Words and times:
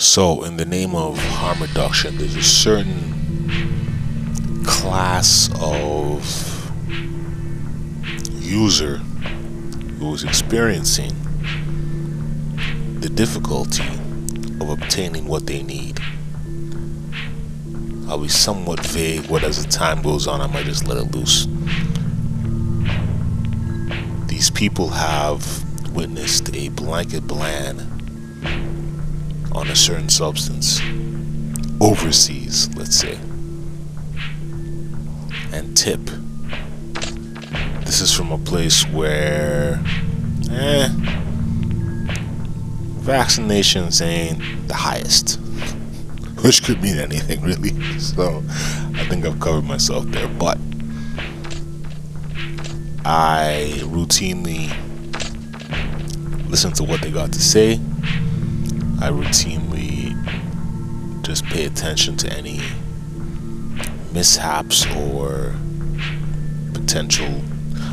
So, 0.00 0.44
in 0.44 0.56
the 0.58 0.64
name 0.64 0.94
of 0.94 1.18
harm 1.18 1.60
reduction, 1.60 2.18
there's 2.18 2.36
a 2.36 2.42
certain 2.42 3.02
class 4.64 5.50
of 5.60 6.70
user 8.36 8.98
who 9.98 10.14
is 10.14 10.22
experiencing 10.22 11.16
the 13.00 13.08
difficulty 13.08 13.88
of 14.60 14.68
obtaining 14.68 15.26
what 15.26 15.48
they 15.48 15.64
need. 15.64 15.98
I'll 18.08 18.18
be 18.18 18.28
somewhat 18.28 18.78
vague, 18.86 19.28
but 19.28 19.42
as 19.42 19.64
the 19.64 19.68
time 19.68 20.02
goes 20.02 20.28
on, 20.28 20.40
I 20.40 20.46
might 20.46 20.66
just 20.66 20.86
let 20.86 20.98
it 20.98 21.12
loose. 21.12 21.48
These 24.28 24.50
people 24.50 24.90
have 24.90 25.64
witnessed 25.92 26.54
a 26.54 26.68
blanket 26.68 27.26
ban 27.26 27.97
on 29.58 29.68
a 29.70 29.74
certain 29.74 30.08
substance 30.08 30.80
overseas, 31.80 32.72
let's 32.76 32.94
say. 32.94 33.18
And 35.52 35.76
tip. 35.76 35.98
This 37.84 38.00
is 38.00 38.14
from 38.14 38.30
a 38.30 38.38
place 38.38 38.84
where, 38.86 39.82
eh, 40.52 40.88
vaccinations 43.00 44.00
ain't 44.00 44.68
the 44.68 44.74
highest, 44.74 45.40
which 46.42 46.62
could 46.62 46.80
mean 46.80 46.98
anything 46.98 47.42
really. 47.42 47.70
So 47.98 48.44
I 48.94 49.04
think 49.08 49.26
I've 49.26 49.40
covered 49.40 49.64
myself 49.64 50.04
there, 50.06 50.28
but 50.28 50.56
I 53.04 53.72
routinely 53.82 54.70
listen 56.48 56.72
to 56.74 56.84
what 56.84 57.00
they 57.00 57.10
got 57.10 57.32
to 57.32 57.40
say 57.40 57.80
I 59.00 59.10
routinely 59.10 60.12
just 61.22 61.44
pay 61.44 61.66
attention 61.66 62.16
to 62.16 62.32
any 62.32 62.60
mishaps 64.12 64.86
or 64.96 65.54
potential. 66.74 67.42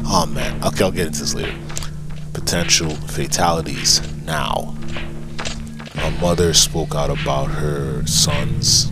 Oh 0.08 0.26
man, 0.26 0.64
okay, 0.64 0.84
I'll 0.84 0.92
get 0.92 1.08
into 1.08 1.20
this 1.20 1.36
later. 1.36 1.54
Potential 2.34 2.90
fatalities 2.90 4.02
now. 4.26 4.76
A 5.98 6.12
mother 6.20 6.54
spoke 6.54 6.96
out 6.96 7.12
about 7.12 7.52
her 7.52 8.06
son's 8.08 8.92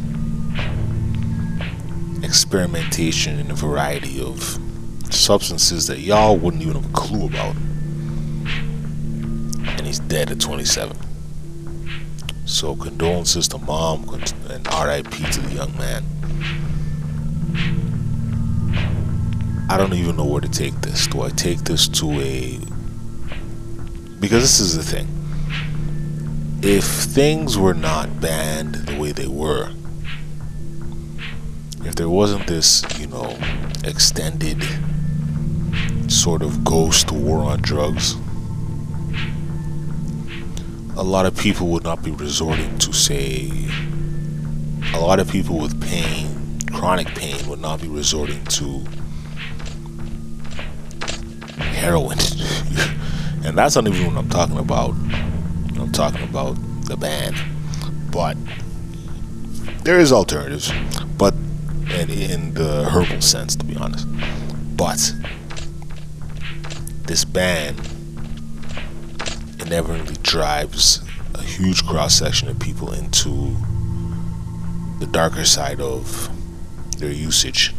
experimentation 2.23 3.39
in 3.39 3.49
a 3.49 3.55
variety 3.55 4.21
of 4.21 4.59
substances 5.09 5.87
that 5.87 5.99
y'all 5.99 6.37
wouldn't 6.37 6.61
even 6.61 6.75
have 6.75 6.89
a 6.89 6.93
clue 6.93 7.25
about. 7.27 7.55
And 9.65 9.87
he's 9.87 9.99
dead 9.99 10.29
at 10.29 10.39
27. 10.39 10.95
So 12.45 12.75
condolences 12.75 13.47
to 13.49 13.57
mom 13.57 14.07
and 14.49 14.67
RIP 14.67 15.11
to 15.31 15.41
the 15.41 15.53
young 15.53 15.77
man. 15.77 16.03
I 19.69 19.77
don't 19.77 19.93
even 19.93 20.17
know 20.17 20.25
where 20.25 20.41
to 20.41 20.49
take 20.49 20.79
this. 20.81 21.07
Do 21.07 21.21
I 21.21 21.29
take 21.29 21.59
this 21.59 21.87
to 21.87 22.11
a 22.19 22.59
because 24.23 24.41
this 24.41 24.61
is 24.61 24.77
the 24.77 24.83
thing. 24.83 25.09
If 26.61 26.85
things 26.85 27.57
were 27.57 27.73
not 27.73 28.21
banned 28.21 28.75
the 28.75 28.97
way 28.97 29.11
they 29.11 29.27
were, 29.27 29.69
if 31.83 31.95
there 31.95 32.07
wasn't 32.07 32.47
this, 32.47 32.85
you 32.97 33.07
know, 33.07 33.37
extended 33.83 34.63
sort 36.07 36.41
of 36.41 36.63
ghost 36.63 37.11
war 37.11 37.39
on 37.39 37.61
drugs, 37.61 38.15
a 40.95 41.03
lot 41.03 41.25
of 41.25 41.35
people 41.37 41.67
would 41.67 41.83
not 41.83 42.03
be 42.03 42.11
resorting 42.11 42.77
to 42.79 42.93
say 42.93 43.49
a 44.93 44.99
lot 44.99 45.19
of 45.19 45.29
people 45.29 45.57
with 45.57 45.81
pain 45.81 46.59
chronic 46.71 47.07
pain 47.15 47.47
would 47.47 47.59
not 47.59 47.81
be 47.81 47.87
resorting 47.87 48.43
to 48.45 48.83
heroin. 51.57 52.17
And 53.45 53.57
that's 53.57 53.75
not 53.75 53.85
even 53.87 54.05
what 54.07 54.17
i'm 54.17 54.29
talking 54.29 54.57
about. 54.57 54.91
I'm 55.77 55.91
talking 55.91 56.23
about 56.23 56.53
the 56.85 56.95
band. 56.95 57.35
But 58.09 58.37
there 59.83 59.99
is 59.99 60.13
alternatives. 60.13 60.71
But 61.17 61.33
in, 61.99 62.09
in 62.09 62.53
the 62.53 62.89
herbal 62.89 63.19
sense 63.19 63.57
to 63.57 63.65
be 63.65 63.75
honest. 63.75 64.07
But 64.77 65.13
this 67.05 67.25
band 67.25 67.81
inevitably 69.73 70.15
drives 70.21 71.01
a 71.33 71.41
huge 71.41 71.83
cross 71.83 72.13
section 72.13 72.47
of 72.47 72.59
people 72.59 72.93
into 72.93 73.55
the 74.99 75.07
darker 75.07 75.43
side 75.43 75.81
of 75.81 76.29
their 76.99 77.11
usage. 77.11 77.73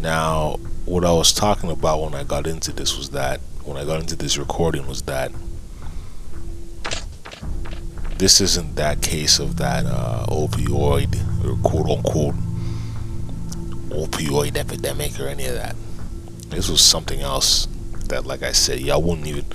Now, 0.00 0.56
what 0.86 1.04
I 1.04 1.12
was 1.12 1.34
talking 1.34 1.70
about 1.70 2.00
when 2.00 2.14
I 2.14 2.24
got 2.24 2.46
into 2.46 2.72
this 2.72 2.96
was 2.96 3.10
that, 3.10 3.40
when 3.64 3.76
I 3.76 3.84
got 3.84 4.00
into 4.00 4.16
this 4.16 4.38
recording, 4.38 4.86
was 4.86 5.02
that 5.02 5.30
this 8.16 8.40
isn't 8.40 8.76
that 8.76 9.02
case 9.02 9.38
of 9.38 9.58
that 9.58 9.84
uh, 9.84 10.24
opioid 10.30 11.14
or 11.44 11.56
quote 11.62 11.90
unquote 11.90 12.34
opioid 13.90 14.56
epidemic 14.56 15.20
or 15.20 15.28
any 15.28 15.44
of 15.44 15.54
that. 15.56 15.76
This 16.48 16.70
was 16.70 16.80
something 16.80 17.20
else 17.20 17.68
that, 18.10 18.26
like 18.26 18.42
I 18.42 18.52
said, 18.52 18.80
y'all 18.80 19.02
wouldn't 19.02 19.26
even. 19.26 19.46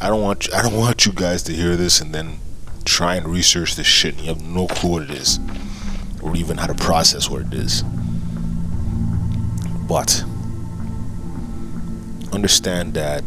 I 0.00 0.08
don't 0.08 0.22
want. 0.22 0.52
I 0.52 0.60
don't 0.62 0.76
want 0.76 1.06
you 1.06 1.12
guys 1.12 1.42
to 1.44 1.52
hear 1.52 1.76
this 1.76 2.00
and 2.00 2.14
then 2.14 2.38
try 2.84 3.14
and 3.16 3.28
research 3.28 3.76
this 3.76 3.86
shit 3.86 4.14
and 4.14 4.22
you 4.22 4.28
have 4.28 4.42
no 4.42 4.66
clue 4.66 4.90
what 4.90 5.02
it 5.02 5.10
is, 5.10 5.40
or 6.22 6.36
even 6.36 6.58
how 6.58 6.66
to 6.66 6.74
process 6.74 7.30
what 7.30 7.42
it 7.42 7.54
is. 7.54 7.82
But 9.88 10.24
understand 12.32 12.94
that. 12.94 13.22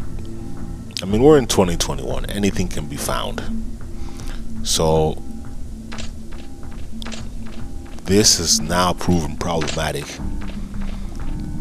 I 1.02 1.06
mean, 1.06 1.22
we're 1.22 1.38
in 1.38 1.46
2021. 1.46 2.26
Anything 2.26 2.68
can 2.68 2.86
be 2.86 2.96
found. 2.96 3.42
So 4.62 5.22
this 8.04 8.38
is 8.38 8.60
now 8.60 8.92
proven 8.92 9.36
problematic 9.36 10.04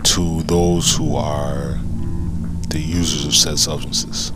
to 0.04 0.44
those 0.44 0.96
who 0.96 1.16
are 1.16 1.80
the 2.70 2.80
users 2.80 3.26
of 3.26 3.36
said 3.36 3.60
substances. 3.60 4.32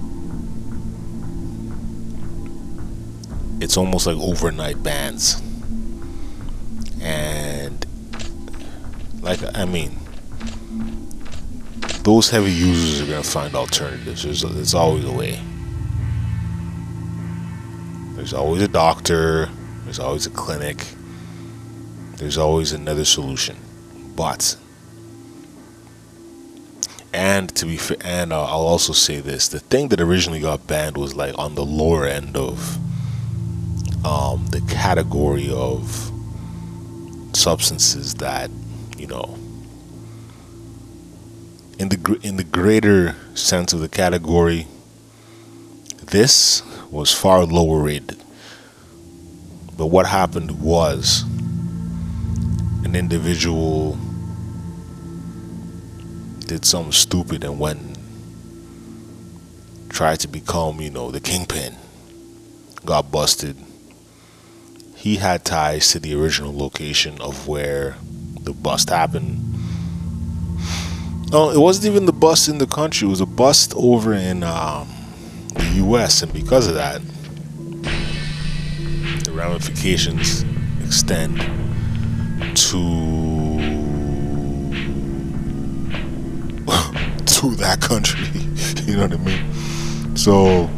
It's 3.61 3.77
almost 3.77 4.07
like 4.07 4.17
overnight 4.17 4.83
bans. 4.83 5.41
And, 7.01 7.85
like, 9.21 9.39
I 9.55 9.65
mean, 9.65 9.97
those 12.03 12.29
heavy 12.29 12.51
users 12.51 13.01
are 13.01 13.09
going 13.09 13.23
to 13.23 13.29
find 13.29 13.55
alternatives. 13.55 14.23
There's, 14.23 14.41
there's 14.41 14.73
always 14.73 15.05
a 15.05 15.11
way. 15.11 15.39
There's 18.15 18.33
always 18.33 18.61
a 18.61 18.67
doctor, 18.67 19.49
there's 19.83 19.99
always 19.99 20.25
a 20.25 20.29
clinic, 20.29 20.85
there's 22.17 22.37
always 22.37 22.71
another 22.71 23.05
solution. 23.05 23.57
But 24.15 24.55
and 27.13 27.55
to 27.55 27.65
be 27.65 27.77
fair, 27.77 27.97
and 28.01 28.33
uh, 28.33 28.43
I'll 28.43 28.67
also 28.67 28.91
say 28.91 29.19
this: 29.19 29.47
the 29.47 29.59
thing 29.59 29.89
that 29.89 30.01
originally 30.01 30.39
got 30.39 30.65
banned 30.67 30.97
was 30.97 31.15
like 31.15 31.37
on 31.37 31.55
the 31.55 31.63
lower 31.63 32.05
end 32.05 32.35
of 32.35 32.77
um, 34.03 34.47
the 34.47 34.61
category 34.67 35.49
of 35.51 36.11
substances 37.33 38.15
that 38.15 38.49
you 38.97 39.07
know, 39.07 39.37
in 41.77 41.89
the 41.89 42.19
in 42.23 42.37
the 42.37 42.43
greater 42.43 43.15
sense 43.35 43.73
of 43.73 43.79
the 43.79 43.89
category, 43.89 44.67
this 46.01 46.63
was 46.89 47.13
far 47.13 47.45
lower 47.45 47.79
rated. 47.79 48.23
But 49.77 49.87
what 49.87 50.05
happened 50.07 50.61
was 50.61 51.23
an 52.83 52.95
individual 52.95 53.97
did 56.45 56.65
something 56.65 56.91
stupid 56.91 57.43
and 57.43 57.59
went 57.59 57.79
and 57.79 57.97
tried 59.89 60.19
to 60.21 60.27
become, 60.27 60.81
you 60.81 60.89
know, 60.89 61.11
the 61.11 61.19
kingpin, 61.19 61.75
got 62.85 63.11
busted. 63.11 63.55
He 64.95 65.17
had 65.17 65.45
ties 65.45 65.91
to 65.91 65.99
the 65.99 66.15
original 66.15 66.55
location 66.57 67.19
of 67.21 67.47
where 67.47 67.97
the 68.41 68.53
bust 68.53 68.89
happened. 68.89 69.39
No, 71.31 71.49
it 71.49 71.57
wasn't 71.57 71.87
even 71.87 72.05
the 72.05 72.13
bust 72.13 72.47
in 72.47 72.57
the 72.57 72.67
country. 72.67 73.07
It 73.07 73.09
was 73.09 73.21
a 73.21 73.25
bust 73.25 73.73
over 73.75 74.13
in 74.13 74.43
um, 74.43 74.87
the 75.55 75.65
U.S. 75.77 76.21
And 76.21 76.31
because 76.31 76.67
of 76.67 76.75
that, 76.75 77.01
the 79.23 79.31
ramifications 79.33 80.45
extend 80.83 81.39
to 82.55 83.42
to 87.43 87.55
that 87.57 87.81
country. 87.81 88.25
you 88.85 88.95
know 88.95 89.07
what 89.07 89.13
I 89.13 89.17
mean? 89.17 90.15
So 90.15 90.69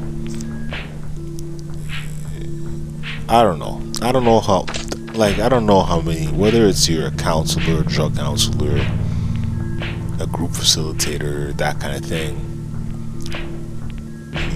I 3.30 3.44
don't 3.44 3.60
know. 3.60 3.82
I 4.02 4.12
don't 4.12 4.24
know 4.24 4.40
how. 4.40 4.66
Like 5.14 5.38
I 5.38 5.48
don't 5.48 5.68
know 5.68 5.82
how 5.82 6.02
many. 6.02 6.26
Whether 6.26 6.66
it's 6.66 6.90
you're 6.90 7.12
counselor, 7.12 7.84
drug 7.84 8.16
counselor, 8.16 8.78
a 10.20 10.26
group 10.26 10.52
facilitator, 10.52 11.56
that 11.58 11.80
kind 11.80 11.96
of 11.96 12.04
thing. 12.04 12.42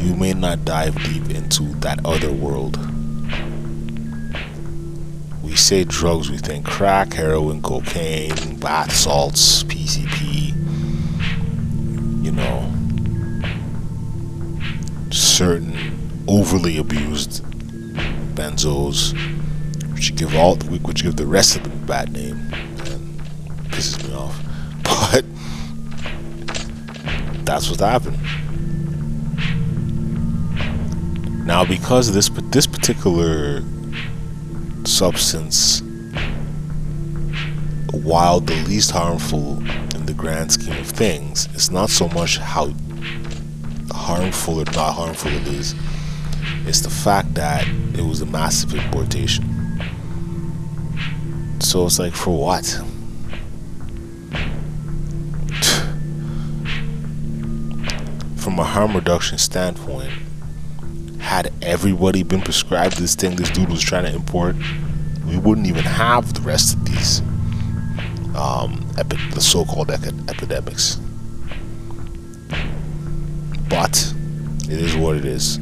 You 0.01 0.15
may 0.15 0.33
not 0.33 0.65
dive 0.65 0.95
deep 1.03 1.29
into 1.29 1.63
that 1.81 2.03
other 2.03 2.31
world. 2.31 2.79
We 5.44 5.56
say 5.56 5.83
drugs, 5.83 6.31
we 6.31 6.38
think 6.38 6.65
crack, 6.65 7.13
heroin, 7.13 7.61
cocaine, 7.61 8.57
bath 8.59 8.91
salts, 8.94 9.63
PCP. 9.63 10.28
Know, 12.39 12.71
certain 15.12 15.75
overly 16.27 16.77
abused 16.77 17.44
benzos, 18.36 19.13
which 19.94 20.15
give 20.15 20.33
all 20.36 20.56
which 20.56 21.03
give 21.03 21.15
the 21.18 21.25
rest 21.25 21.56
of 21.57 21.63
them 21.63 21.74
a 21.74 21.86
bad 21.86 22.13
name, 22.13 22.38
and 22.53 23.19
pisses 23.71 24.07
me 24.07 24.13
off. 24.15 24.36
But 25.12 25.25
that's 27.45 27.69
what's 27.69 27.81
happened. 27.81 28.18
Now, 31.45 31.65
because 31.65 32.12
this 32.13 32.30
this 32.51 32.68
particular 32.68 33.63
substance, 34.85 35.81
while 37.92 38.39
the 38.39 38.56
least 38.68 38.92
harmful 38.92 39.63
the 40.09 40.15
grand 40.15 40.51
scheme 40.51 40.75
of 40.75 40.88
things, 40.88 41.47
it's 41.53 41.69
not 41.69 41.88
so 41.88 42.07
much 42.09 42.39
how 42.39 42.73
harmful 43.91 44.59
or 44.59 44.65
not 44.65 44.94
harmful 44.94 45.31
it 45.31 45.47
is. 45.47 45.75
It's 46.65 46.81
the 46.81 46.89
fact 46.89 47.35
that 47.35 47.67
it 47.94 48.01
was 48.01 48.21
a 48.21 48.25
massive 48.25 48.73
importation. 48.73 49.45
So 51.59 51.85
it's 51.85 52.00
like, 52.00 52.15
for 52.15 52.35
what? 52.35 52.65
From 58.38 58.57
a 58.57 58.63
harm 58.63 58.95
reduction 58.95 59.38
standpoint, 59.38 60.11
had 61.19 61.53
everybody 61.61 62.23
been 62.23 62.41
prescribed 62.41 62.97
this 62.97 63.13
thing 63.13 63.35
this 63.35 63.51
dude 63.51 63.69
was 63.69 63.81
trying 63.81 64.06
to 64.06 64.15
import, 64.15 64.56
we 65.27 65.38
wouldn't 65.38 65.67
even 65.67 65.83
have 65.83 66.33
the 66.33 66.41
rest 66.41 66.73
of 66.73 66.83
these 66.85 67.21
um, 68.39 68.88
the 68.95 69.41
so-called 69.41 69.91
epidemics. 69.91 70.95
But 73.69 74.13
it 74.63 74.71
is 74.71 74.95
what 74.95 75.18
it 75.18 75.25
is. 75.25 75.57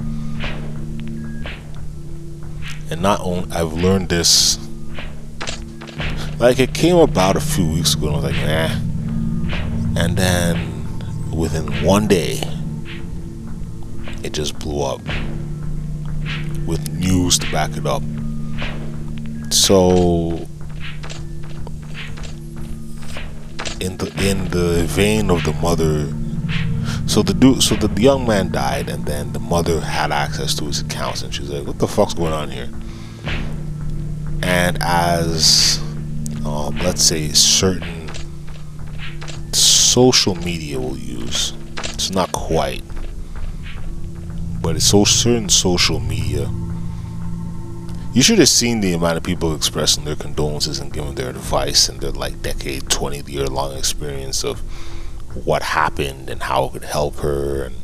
And 2.89 3.01
not 3.01 3.19
only 3.21 3.51
I've 3.51 3.73
learned 3.73 4.09
this 4.09 4.57
like 6.39 6.59
it 6.59 6.73
came 6.73 6.97
about 6.97 7.35
a 7.35 7.39
few 7.39 7.67
weeks 7.67 7.95
ago 7.95 8.07
and 8.07 8.15
I 8.15 8.19
was 8.19 8.31
like, 8.31 8.45
nah. 8.45 10.01
And 10.01 10.15
then 10.15 11.31
within 11.31 11.67
one 11.83 12.07
day 12.07 12.41
it 14.23 14.33
just 14.33 14.59
blew 14.59 14.83
up 14.83 15.01
with 16.67 16.87
news 16.93 17.39
to 17.39 17.51
back 17.51 17.75
it 17.75 17.87
up. 17.87 18.03
So 19.51 20.47
in 23.79 23.97
the 23.97 24.07
in 24.27 24.49
the 24.49 24.83
vein 24.87 25.29
of 25.29 25.43
the 25.43 25.53
mother 25.53 26.07
so 27.07 27.21
the 27.21 27.33
dude, 27.33 27.63
so 27.63 27.75
the 27.75 28.01
young 28.01 28.27
man 28.27 28.51
died, 28.51 28.89
and 28.89 29.05
then 29.05 29.31
the 29.31 29.39
mother 29.39 29.79
had 29.79 30.11
access 30.11 30.53
to 30.55 30.65
his 30.65 30.81
accounts, 30.81 31.21
and 31.21 31.33
she's 31.33 31.49
like, 31.49 31.65
"What 31.65 31.79
the 31.79 31.87
fuck's 31.87 32.13
going 32.13 32.33
on 32.33 32.49
here?" 32.49 32.69
And 34.43 34.77
as, 34.81 35.79
um, 36.45 36.77
let's 36.79 37.01
say, 37.01 37.29
certain 37.29 38.09
social 39.53 40.35
media 40.35 40.79
will 40.79 40.97
use, 40.97 41.53
it's 41.79 42.11
not 42.11 42.31
quite, 42.33 42.83
but 44.61 44.75
it's 44.75 44.85
so 44.85 45.05
certain 45.05 45.49
social 45.49 45.99
media. 45.99 46.49
You 48.17 48.23
should 48.23 48.39
have 48.39 48.49
seen 48.49 48.81
the 48.81 48.93
amount 48.93 49.17
of 49.17 49.23
people 49.23 49.53
expressing 49.53 50.03
their 50.03 50.15
condolences 50.15 50.79
and 50.79 50.91
giving 50.91 51.13
their 51.13 51.29
advice 51.29 51.87
and 51.87 52.01
their 52.01 52.09
like 52.09 52.41
decade, 52.41 52.89
twenty 52.89 53.21
year 53.31 53.45
long 53.45 53.77
experience 53.77 54.43
of 54.43 54.61
what 55.45 55.61
happened 55.61 56.27
and 56.27 56.41
how 56.41 56.65
it 56.65 56.71
could 56.73 56.83
help 56.83 57.17
her 57.17 57.65
and 57.65 57.75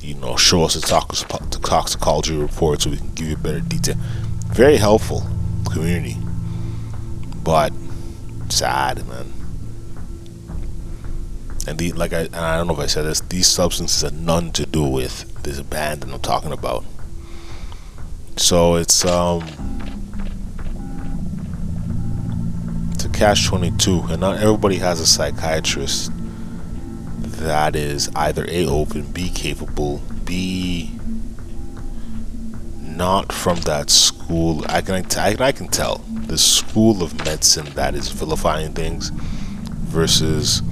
you 0.00 0.14
know 0.14 0.36
show 0.36 0.64
us 0.64 0.72
the 0.72 0.80
toxicology 0.80 2.34
report 2.34 2.80
so 2.80 2.88
we 2.88 2.96
can 2.96 3.12
give 3.12 3.26
you 3.26 3.36
better 3.36 3.60
detail. 3.60 3.96
Very 4.46 4.78
helpful 4.78 5.22
community 5.70 6.16
but 7.42 7.74
sad 8.48 9.06
man. 9.06 9.30
And 11.66 11.76
the 11.76 11.92
like 11.92 12.14
I 12.14 12.20
I 12.32 12.56
don't 12.56 12.68
know 12.68 12.72
if 12.72 12.80
I 12.80 12.86
said 12.86 13.02
this 13.02 13.20
these 13.20 13.48
substances 13.48 14.00
have 14.00 14.14
none 14.14 14.50
to 14.52 14.64
do 14.64 14.82
with 14.82 15.42
this 15.42 15.60
band 15.60 16.00
that 16.00 16.10
I'm 16.10 16.20
talking 16.20 16.52
about 16.52 16.86
so 18.36 18.76
it's 18.76 19.04
um 19.04 19.42
catch 23.12 23.46
22 23.46 24.00
and 24.10 24.20
not 24.20 24.38
everybody 24.42 24.76
has 24.76 24.98
a 24.98 25.06
psychiatrist 25.06 26.10
that 27.38 27.76
is 27.76 28.10
either 28.16 28.44
a 28.48 28.66
open 28.66 29.02
b 29.12 29.30
capable 29.30 30.02
b 30.24 30.90
not 32.96 33.32
from 33.32 33.60
that 33.62 33.90
school. 33.90 34.64
I 34.68 34.80
can 34.80 35.04
I, 35.16 35.52
can 35.52 35.68
tell 35.68 35.98
the 36.08 36.38
school 36.38 37.02
of 37.02 37.16
medicine 37.18 37.66
that 37.74 37.94
is 37.94 38.08
vilifying 38.08 38.72
things 38.72 39.10
versus 39.10 40.62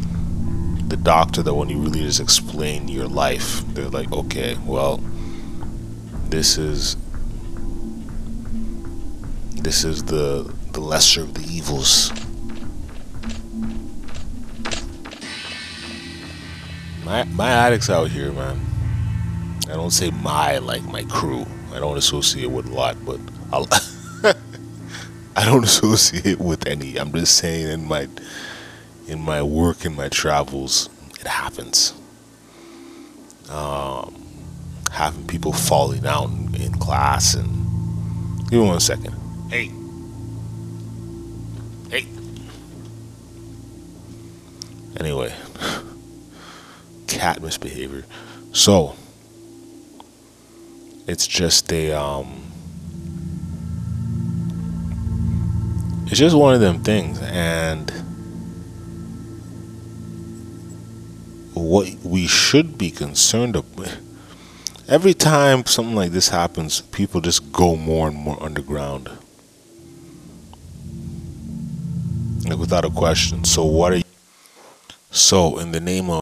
the 0.88 0.96
doctor 0.96 1.42
that 1.42 1.54
when 1.54 1.68
you 1.68 1.78
really 1.78 2.00
just 2.00 2.20
explain 2.20 2.88
your 2.88 3.08
life 3.08 3.62
they're 3.68 3.88
like 3.88 4.12
okay 4.12 4.58
well 4.66 4.98
this 6.28 6.58
is 6.58 6.96
this 9.62 9.84
is 9.84 10.04
the 10.04 10.52
the 10.72 10.80
lesser 10.80 11.22
of 11.22 11.34
the 11.34 11.42
evils 11.42 12.12
my 17.04 17.24
my 17.24 17.50
addicts 17.50 17.90
out 17.90 18.10
here, 18.10 18.32
man. 18.32 18.60
I 19.68 19.74
don't 19.74 19.90
say 19.90 20.10
my 20.10 20.58
like 20.58 20.82
my 20.84 21.04
crew. 21.04 21.46
I 21.72 21.78
don't 21.78 21.98
associate 21.98 22.50
with 22.50 22.66
a 22.68 22.72
lot, 22.72 22.96
but 23.04 23.20
I'll 23.52 23.68
I 25.36 25.44
don't 25.44 25.64
associate 25.64 26.38
with 26.38 26.66
any. 26.66 26.96
I'm 26.96 27.12
just 27.12 27.36
saying 27.36 27.68
in 27.68 27.86
my 27.86 28.08
in 29.06 29.20
my 29.20 29.42
work 29.42 29.84
in 29.84 29.94
my 29.94 30.08
travels, 30.08 30.88
it 31.20 31.26
happens. 31.26 31.94
Um, 33.50 34.14
having 34.90 35.26
people 35.26 35.52
falling 35.52 36.00
down 36.00 36.54
in 36.58 36.72
class 36.74 37.34
and 37.34 38.48
give 38.48 38.60
me 38.60 38.66
one 38.68 38.80
second. 38.80 39.21
Hey. 39.52 39.70
Hey. 41.90 42.06
Anyway 44.98 45.34
cat 47.22 47.40
misbehavior. 47.40 48.04
So 48.52 48.96
it's 51.06 51.26
just 51.26 51.72
a 51.72 51.92
um 51.92 52.42
it's 56.06 56.18
just 56.18 56.34
one 56.34 56.54
of 56.54 56.60
them 56.60 56.82
things 56.82 57.20
and 57.20 57.90
what 61.54 61.88
we 62.02 62.26
should 62.26 62.78
be 62.78 62.90
concerned 62.90 63.54
about 63.54 63.98
every 64.88 65.14
time 65.14 65.64
something 65.66 65.94
like 65.94 66.10
this 66.10 66.30
happens 66.30 66.80
people 66.80 67.20
just 67.20 67.52
go 67.52 67.76
more 67.76 68.08
and 68.08 68.16
more 68.16 68.42
underground 68.42 69.10
without 72.50 72.84
a 72.84 72.90
question. 72.90 73.44
So 73.44 73.64
what 73.64 73.92
are 73.92 73.96
you 73.96 74.02
so 75.10 75.58
in 75.58 75.72
the 75.72 75.80
name 75.80 76.08
of 76.08 76.10